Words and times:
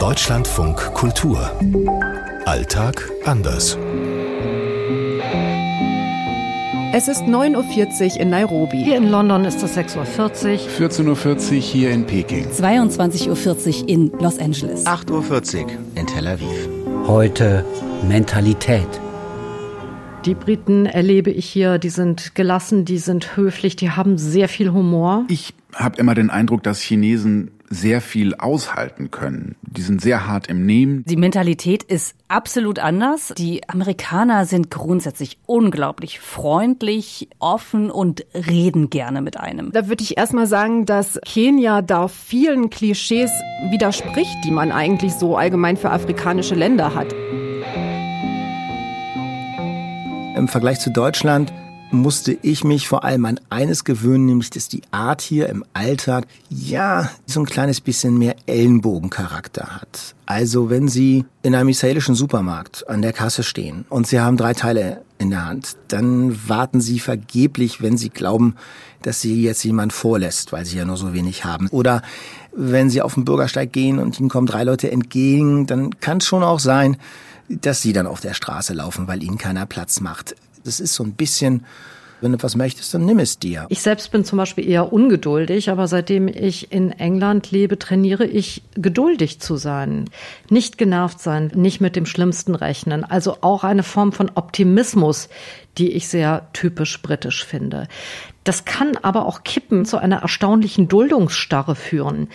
Deutschlandfunk 0.00 0.94
Kultur. 0.94 1.52
Alltag 2.46 3.06
anders. 3.26 3.76
Es 6.94 7.06
ist 7.06 7.24
9.40 7.24 8.14
Uhr 8.14 8.20
in 8.20 8.30
Nairobi. 8.30 8.82
Hier 8.82 8.96
in 8.96 9.10
London 9.10 9.44
ist 9.44 9.62
es 9.62 9.76
6.40 9.76 9.98
Uhr. 9.98 10.88
14.40 10.88 11.52
Uhr 11.52 11.60
hier 11.60 11.90
in 11.90 12.06
Peking. 12.06 12.46
22.40 12.48 13.82
Uhr 13.82 13.88
in 13.90 14.10
Los 14.20 14.38
Angeles. 14.38 14.86
8.40 14.86 15.64
Uhr 15.64 15.70
in 15.94 16.06
Tel 16.06 16.26
Aviv. 16.26 16.68
Heute 17.06 17.66
Mentalität. 18.08 18.88
Die 20.24 20.34
Briten 20.34 20.86
erlebe 20.86 21.30
ich 21.30 21.44
hier, 21.44 21.76
die 21.76 21.90
sind 21.90 22.34
gelassen, 22.34 22.86
die 22.86 22.98
sind 22.98 23.36
höflich, 23.36 23.76
die 23.76 23.90
haben 23.90 24.16
sehr 24.16 24.48
viel 24.48 24.72
Humor. 24.72 25.26
Ich 25.28 25.52
habe 25.74 25.98
immer 25.98 26.14
den 26.14 26.30
Eindruck, 26.30 26.62
dass 26.62 26.80
Chinesen 26.80 27.50
sehr 27.72 28.00
viel 28.00 28.34
aushalten 28.34 29.12
können. 29.12 29.54
Die 29.62 29.82
sind 29.82 30.00
sehr 30.00 30.26
hart 30.26 30.48
im 30.48 30.66
Nehmen. 30.66 31.04
Die 31.06 31.16
Mentalität 31.16 31.84
ist 31.84 32.16
absolut 32.26 32.80
anders. 32.80 33.32
Die 33.38 33.66
Amerikaner 33.68 34.44
sind 34.44 34.72
grundsätzlich 34.72 35.38
unglaublich 35.46 36.18
freundlich, 36.18 37.28
offen 37.38 37.92
und 37.92 38.26
reden 38.34 38.90
gerne 38.90 39.22
mit 39.22 39.38
einem. 39.38 39.70
Da 39.70 39.88
würde 39.88 40.02
ich 40.02 40.18
erstmal 40.18 40.48
sagen, 40.48 40.84
dass 40.84 41.20
Kenia 41.24 41.80
da 41.80 42.08
vielen 42.08 42.70
Klischees 42.70 43.30
widerspricht, 43.70 44.36
die 44.44 44.50
man 44.50 44.72
eigentlich 44.72 45.12
so 45.12 45.36
allgemein 45.36 45.76
für 45.76 45.90
afrikanische 45.90 46.56
Länder 46.56 46.94
hat. 46.94 47.12
Im 50.36 50.48
Vergleich 50.48 50.80
zu 50.80 50.90
Deutschland 50.90 51.52
musste 51.90 52.36
ich 52.42 52.64
mich 52.64 52.88
vor 52.88 53.04
allem 53.04 53.24
an 53.24 53.40
eines 53.50 53.84
gewöhnen, 53.84 54.26
nämlich 54.26 54.50
dass 54.50 54.68
die 54.68 54.82
Art 54.90 55.20
hier 55.20 55.48
im 55.48 55.64
Alltag 55.72 56.26
ja 56.48 57.10
so 57.26 57.40
ein 57.40 57.46
kleines 57.46 57.80
bisschen 57.80 58.18
mehr 58.18 58.36
Ellenbogencharakter 58.46 59.80
hat. 59.80 60.14
Also 60.26 60.70
wenn 60.70 60.88
Sie 60.88 61.24
in 61.42 61.54
einem 61.54 61.70
israelischen 61.70 62.14
Supermarkt 62.14 62.88
an 62.88 63.02
der 63.02 63.12
Kasse 63.12 63.42
stehen 63.42 63.84
und 63.88 64.06
Sie 64.06 64.20
haben 64.20 64.36
drei 64.36 64.54
Teile 64.54 65.02
in 65.18 65.30
der 65.30 65.46
Hand, 65.46 65.76
dann 65.88 66.48
warten 66.48 66.80
Sie 66.80 67.00
vergeblich, 67.00 67.82
wenn 67.82 67.96
Sie 67.96 68.10
glauben, 68.10 68.54
dass 69.02 69.20
Sie 69.20 69.42
jetzt 69.42 69.64
jemand 69.64 69.92
vorlässt, 69.92 70.52
weil 70.52 70.64
Sie 70.64 70.78
ja 70.78 70.84
nur 70.84 70.96
so 70.96 71.12
wenig 71.12 71.44
haben. 71.44 71.68
Oder 71.68 72.02
wenn 72.54 72.90
Sie 72.90 73.02
auf 73.02 73.14
den 73.14 73.24
Bürgersteig 73.24 73.72
gehen 73.72 73.98
und 73.98 74.20
Ihnen 74.20 74.28
kommen 74.28 74.46
drei 74.46 74.64
Leute 74.64 74.90
entgegen, 74.90 75.66
dann 75.66 75.98
kann 76.00 76.18
es 76.18 76.26
schon 76.26 76.42
auch 76.42 76.60
sein, 76.60 76.96
dass 77.48 77.82
Sie 77.82 77.92
dann 77.92 78.06
auf 78.06 78.20
der 78.20 78.34
Straße 78.34 78.74
laufen, 78.74 79.08
weil 79.08 79.22
Ihnen 79.22 79.38
keiner 79.38 79.66
Platz 79.66 80.00
macht. 80.00 80.36
Das 80.64 80.80
ist 80.80 80.94
so 80.94 81.04
ein 81.04 81.14
bisschen, 81.14 81.64
wenn 82.20 82.32
du 82.32 82.42
was 82.42 82.56
möchtest, 82.56 82.92
dann 82.94 83.04
nimm 83.06 83.18
es 83.18 83.38
dir. 83.38 83.66
Ich 83.68 83.82
selbst 83.82 84.10
bin 84.12 84.24
zum 84.24 84.36
Beispiel 84.36 84.68
eher 84.68 84.92
ungeduldig, 84.92 85.70
aber 85.70 85.88
seitdem 85.88 86.28
ich 86.28 86.72
in 86.72 86.92
England 86.92 87.50
lebe, 87.50 87.78
trainiere 87.78 88.26
ich 88.26 88.62
geduldig 88.74 89.40
zu 89.40 89.56
sein, 89.56 90.04
nicht 90.48 90.78
genervt 90.78 91.20
sein, 91.20 91.50
nicht 91.54 91.80
mit 91.80 91.96
dem 91.96 92.06
Schlimmsten 92.06 92.54
rechnen. 92.54 93.04
Also 93.04 93.38
auch 93.40 93.64
eine 93.64 93.82
Form 93.82 94.12
von 94.12 94.30
Optimismus, 94.34 95.28
die 95.78 95.92
ich 95.92 96.08
sehr 96.08 96.48
typisch 96.52 97.00
britisch 97.00 97.44
finde. 97.44 97.88
Das 98.44 98.64
kann 98.64 98.96
aber 99.02 99.26
auch 99.26 99.42
kippen 99.44 99.84
zu 99.84 99.98
einer 99.98 100.22
erstaunlichen 100.22 100.88
Duldungsstarre 100.88 101.74
führen. 101.74 102.28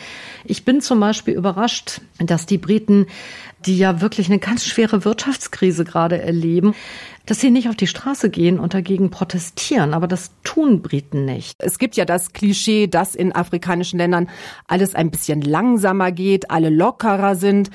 Ich 0.43 0.63
bin 0.63 0.79
zum 0.81 0.99
Beispiel 0.99 1.33
überrascht, 1.33 2.01
dass 2.19 2.45
die 2.45 2.59
Briten, 2.59 3.07
die 3.65 3.77
ja 3.77 4.01
wirklich 4.01 4.27
eine 4.27 4.37
ganz 4.37 4.65
schwere 4.65 5.03
Wirtschaftskrise 5.03 5.83
gerade 5.83 6.21
erleben, 6.21 6.75
dass 7.25 7.39
sie 7.39 7.49
nicht 7.49 7.69
auf 7.69 7.75
die 7.75 7.87
Straße 7.87 8.29
gehen 8.29 8.59
und 8.59 8.75
dagegen 8.75 9.09
protestieren. 9.09 9.95
Aber 9.95 10.07
das 10.07 10.31
tun 10.43 10.83
Briten 10.83 11.25
nicht. 11.25 11.55
Es 11.57 11.79
gibt 11.79 11.95
ja 11.95 12.05
das 12.05 12.33
Klischee, 12.33 12.85
dass 12.85 13.15
in 13.15 13.33
afrikanischen 13.33 13.97
Ländern 13.97 14.29
alles 14.67 14.93
ein 14.93 15.09
bisschen 15.09 15.41
langsamer 15.41 16.11
geht, 16.11 16.51
alle 16.51 16.69
lockerer 16.69 17.35
sind. 17.35 17.71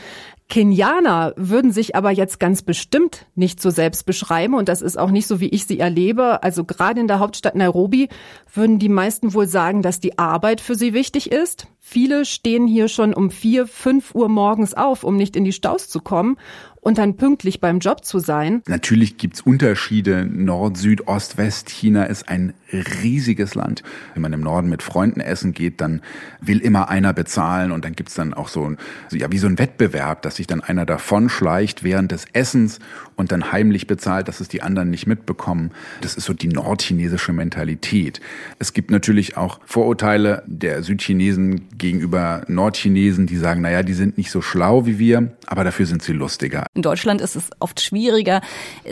Kenianer 0.50 1.32
würden 1.36 1.70
sich 1.70 1.94
aber 1.94 2.10
jetzt 2.10 2.40
ganz 2.40 2.62
bestimmt 2.62 3.26
nicht 3.36 3.62
so 3.62 3.70
selbst 3.70 4.04
beschreiben 4.04 4.54
und 4.54 4.68
das 4.68 4.82
ist 4.82 4.98
auch 4.98 5.10
nicht 5.12 5.28
so, 5.28 5.40
wie 5.40 5.48
ich 5.48 5.64
sie 5.64 5.78
erlebe. 5.78 6.42
Also 6.42 6.64
gerade 6.64 7.00
in 7.00 7.06
der 7.06 7.20
Hauptstadt 7.20 7.54
Nairobi 7.54 8.08
würden 8.52 8.80
die 8.80 8.88
meisten 8.88 9.32
wohl 9.32 9.46
sagen, 9.46 9.80
dass 9.80 10.00
die 10.00 10.18
Arbeit 10.18 10.60
für 10.60 10.74
sie 10.74 10.92
wichtig 10.92 11.30
ist. 11.30 11.68
Viele 11.78 12.24
stehen 12.24 12.66
hier 12.66 12.88
schon 12.88 13.14
um 13.14 13.30
vier, 13.30 13.66
fünf 13.66 14.14
Uhr 14.14 14.28
morgens 14.28 14.74
auf, 14.74 15.04
um 15.04 15.16
nicht 15.16 15.36
in 15.36 15.44
die 15.44 15.52
Staus 15.52 15.88
zu 15.88 16.00
kommen 16.00 16.36
und 16.80 16.98
dann 16.98 17.16
pünktlich 17.16 17.60
beim 17.60 17.78
Job 17.78 18.04
zu 18.04 18.18
sein. 18.18 18.62
Natürlich 18.66 19.18
gibt's 19.18 19.40
Unterschiede. 19.40 20.26
Nord, 20.26 20.76
Süd, 20.76 21.06
Ost, 21.06 21.36
West. 21.36 21.68
China 21.70 22.04
ist 22.04 22.28
ein 22.28 22.54
riesiges 22.72 23.54
Land. 23.54 23.82
Wenn 24.14 24.22
man 24.22 24.32
im 24.32 24.40
Norden 24.40 24.68
mit 24.68 24.82
Freunden 24.82 25.20
essen 25.20 25.52
geht, 25.52 25.80
dann 25.80 26.00
will 26.40 26.58
immer 26.58 26.88
einer 26.88 27.12
bezahlen 27.12 27.72
und 27.72 27.84
dann 27.84 27.94
gibt's 27.94 28.14
dann 28.14 28.34
auch 28.34 28.48
so, 28.48 28.74
ja, 29.12 29.30
wie 29.30 29.38
so 29.38 29.46
ein 29.46 29.58
Wettbewerb, 29.58 30.22
dass 30.22 30.36
sich 30.36 30.46
dann 30.46 30.60
einer 30.60 30.86
davon 30.86 31.28
schleicht 31.28 31.84
während 31.84 32.12
des 32.12 32.26
Essens 32.32 32.78
und 33.16 33.32
dann 33.32 33.52
heimlich 33.52 33.86
bezahlt, 33.86 34.28
dass 34.28 34.40
es 34.40 34.48
die 34.48 34.62
anderen 34.62 34.90
nicht 34.90 35.06
mitbekommen. 35.06 35.72
Das 36.00 36.14
ist 36.14 36.24
so 36.24 36.32
die 36.32 36.48
nordchinesische 36.48 37.32
Mentalität. 37.32 38.20
Es 38.58 38.72
gibt 38.72 38.90
natürlich 38.90 39.36
auch 39.36 39.60
Vorurteile 39.66 40.42
der 40.46 40.82
Südchinesen 40.82 41.68
gegenüber 41.76 42.42
Nordchinesen, 42.48 43.26
die 43.26 43.36
sagen, 43.36 43.60
naja, 43.60 43.82
die 43.82 43.94
sind 43.94 44.16
nicht 44.16 44.30
so 44.30 44.40
schlau 44.40 44.86
wie 44.86 44.98
wir, 44.98 45.32
aber 45.46 45.64
dafür 45.64 45.86
sind 45.86 46.02
sie 46.02 46.12
lustiger. 46.12 46.64
In 46.72 46.82
Deutschland 46.82 47.20
ist 47.20 47.34
es 47.34 47.50
oft 47.58 47.80
schwieriger, 47.80 48.42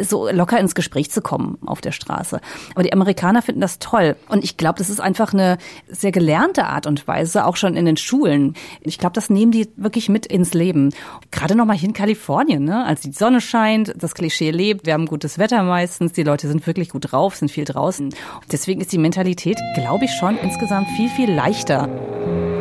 so 0.03 0.29
locker 0.31 0.59
ins 0.59 0.75
Gespräch 0.75 1.13
zu 1.13 1.23
kommen 1.23 1.59
auf 1.65 1.81
der 1.81 1.93
Straße. 1.93 2.41
Aber 2.75 2.83
die 2.83 2.93
Amerikaner 2.93 3.41
finden 3.41 3.61
das 3.61 3.79
toll. 3.79 4.17
Und 4.29 4.43
ich 4.43 4.57
glaube, 4.57 4.79
das 4.79 4.91
ist 4.91 4.99
einfach 4.99 5.33
eine 5.33 5.59
sehr 5.87 6.11
gelernte 6.11 6.65
Art 6.65 6.89
und 6.89 7.07
Weise, 7.07 7.47
auch 7.47 7.55
schon 7.55 7.77
in 7.77 7.85
den 7.85 7.97
Schulen. 7.97 8.55
Ich 8.81 8.99
glaube, 8.99 9.13
das 9.13 9.31
nehmen 9.31 9.53
die 9.53 9.69
wirklich 9.77 10.09
mit 10.09 10.27
ins 10.27 10.55
Leben. 10.55 10.93
Gerade 11.31 11.55
noch 11.55 11.67
mal 11.67 11.77
hier 11.77 11.91
in 11.91 11.95
Kalifornien, 11.95 12.65
ne? 12.65 12.85
als 12.85 13.03
die 13.03 13.13
Sonne 13.13 13.41
scheint, 13.41 13.95
das 13.97 14.17
Klischee 14.17 14.51
lebt, 14.51 14.85
wir 14.85 14.95
haben 14.95 15.07
gutes 15.07 15.39
Wetter 15.39 15.63
meistens, 15.63 16.13
die 16.13 16.25
Leute 16.25 16.49
sind 16.49 16.67
wirklich 16.67 16.89
gut 16.89 17.13
drauf, 17.13 17.37
sind 17.37 17.53
viel 17.53 17.65
draußen. 17.65 18.13
Deswegen 18.51 18.81
ist 18.81 18.91
die 18.91 18.99
Mentalität, 18.99 19.61
glaube 19.77 20.07
ich, 20.07 20.11
schon 20.19 20.37
insgesamt 20.37 20.89
viel, 20.97 21.11
viel 21.11 21.33
leichter. 21.33 21.89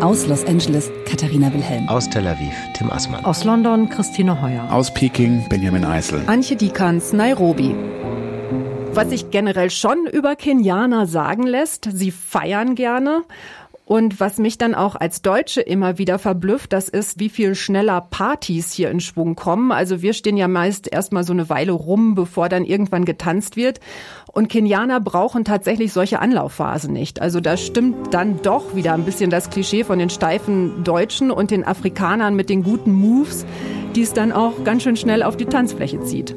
Aus 0.02 0.28
Los 0.28 0.46
Angeles, 0.46 0.92
Katharina 1.06 1.52
Wilhelm. 1.52 1.90
Aus 1.90 2.08
Tel 2.08 2.28
Aviv, 2.28 2.54
Tim 2.76 2.92
Assmann. 2.92 3.26
Aus 3.26 3.44
London, 3.44 3.90
Christine 3.90 4.40
Heuer. 4.40 4.72
Aus 4.72 4.94
Peking, 4.94 5.44
Benjamin 5.50 5.84
Eisel. 5.84 6.22
Antje 6.28 6.56
Dikans, 6.56 7.14
Nairobi. 7.14 7.74
Was 8.94 9.10
sich 9.10 9.32
generell 9.32 9.72
schon 9.72 10.06
über 10.06 10.36
Kenianer 10.36 11.08
sagen 11.08 11.48
lässt, 11.48 11.90
sie 11.92 12.12
feiern 12.12 12.76
gerne. 12.76 13.24
Und 13.88 14.20
was 14.20 14.38
mich 14.38 14.58
dann 14.58 14.76
auch 14.76 14.98
als 14.98 15.22
Deutsche 15.22 15.62
immer 15.62 15.98
wieder 15.98 16.20
verblüfft, 16.20 16.74
das 16.74 16.90
ist, 16.90 17.22
wie 17.22 17.30
viel 17.30 17.56
schneller 17.56 18.02
Partys 18.02 18.74
hier 18.74 18.92
in 18.92 19.00
Schwung 19.00 19.36
kommen. 19.36 19.72
Also 19.72 20.02
wir 20.02 20.12
stehen 20.12 20.36
ja 20.36 20.50
meist 20.50 20.92
erstmal 20.92 21.24
so 21.24 21.32
eine 21.32 21.50
Weile 21.50 21.72
rum, 21.72 22.14
bevor 22.14 22.50
dann 22.50 22.66
irgendwann 22.66 23.06
getanzt 23.06 23.56
wird. 23.56 23.80
Und 24.34 24.50
Kenianer 24.50 25.00
brauchen 25.00 25.46
tatsächlich 25.46 25.94
solche 25.94 26.20
Anlaufphasen 26.20 26.92
nicht. 26.92 27.22
Also 27.22 27.40
da 27.40 27.56
stimmt 27.56 28.14
dann 28.14 28.42
doch 28.42 28.76
wieder 28.76 28.94
ein 28.94 29.06
bisschen 29.06 29.30
das 29.30 29.50
Klischee 29.50 29.86
von 29.86 30.00
den 30.00 30.10
steifen 30.10 30.84
Deutschen 30.84 31.32
und 31.32 31.50
den 31.50 31.66
Afrikanern 31.66 32.36
mit 32.36 32.50
den 32.50 32.64
guten 32.64 32.92
Moves, 32.92 33.46
die 33.96 34.02
es 34.02 34.12
dann 34.12 34.34
auch 34.34 34.66
ganz 34.66 34.84
schön 34.84 34.98
schnell 34.98 35.24
auf 35.24 35.38
die 35.38 35.46
Tanzfläche 35.46 36.02
zieht. 36.02 36.36